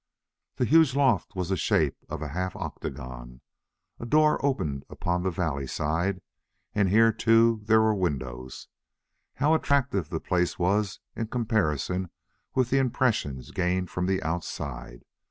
The 0.55 0.65
huge 0.65 0.95
loft 0.95 1.35
was 1.35 1.49
the 1.49 1.55
shape 1.55 1.95
of 2.09 2.23
a 2.23 2.29
half 2.29 2.55
octagon. 2.55 3.41
A 3.99 4.05
door 4.07 4.43
opened 4.43 4.83
upon 4.89 5.21
the 5.21 5.29
valley 5.29 5.67
side, 5.67 6.21
and 6.73 6.89
here, 6.89 7.11
too, 7.11 7.61
there 7.65 7.81
were 7.81 7.93
windows. 7.93 8.67
How 9.35 9.53
attractive 9.53 10.09
the 10.09 10.19
place 10.19 10.57
was 10.57 10.99
in 11.15 11.27
comparison 11.27 12.09
with 12.55 12.71
the 12.71 12.79
impressions 12.79 13.51
gained 13.51 13.91
from 13.91 14.07
the 14.07 14.23
outside! 14.23 15.05